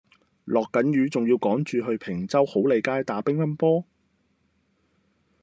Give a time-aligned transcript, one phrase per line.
[0.45, 3.85] 落緊雨仲要趕住去坪洲好利街打乒乓波